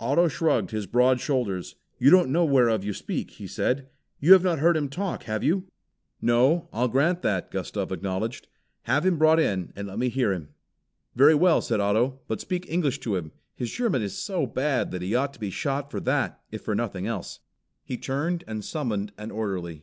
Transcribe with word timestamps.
Otto 0.00 0.26
shrugged 0.28 0.70
his 0.70 0.86
broad 0.86 1.20
shoulders. 1.20 1.76
"You 1.98 2.08
don't 2.10 2.30
know 2.32 2.46
whereof 2.46 2.82
you 2.82 2.94
speak," 2.94 3.32
he 3.32 3.46
said. 3.46 3.90
"You 4.18 4.32
have 4.32 4.42
not 4.42 4.58
heard 4.58 4.74
him 4.74 4.88
talk, 4.88 5.24
have 5.24 5.44
you?" 5.44 5.66
"No, 6.22 6.70
I'll 6.72 6.88
grant 6.88 7.20
that," 7.20 7.50
Gustav 7.50 7.92
acknowledged. 7.92 8.48
"Have 8.84 9.04
him 9.04 9.18
brought 9.18 9.38
in 9.38 9.74
and 9.76 9.86
let 9.88 9.98
me 9.98 10.08
hear 10.08 10.32
him." 10.32 10.48
"Very 11.14 11.34
well," 11.34 11.60
said 11.60 11.78
Otto, 11.78 12.20
"but 12.26 12.40
speak 12.40 12.64
English 12.70 13.00
to 13.00 13.16
him. 13.16 13.32
His 13.54 13.70
German 13.70 14.00
is 14.00 14.16
so 14.16 14.46
bad 14.46 14.92
that 14.92 15.02
he 15.02 15.14
ought 15.14 15.34
to 15.34 15.40
be 15.40 15.50
shot 15.50 15.90
for 15.90 16.00
that 16.00 16.40
if 16.50 16.62
for 16.62 16.74
nothing 16.74 17.06
else." 17.06 17.40
He 17.84 17.98
turned 17.98 18.44
and 18.46 18.64
summoned 18.64 19.12
an 19.18 19.30
orderly. 19.30 19.82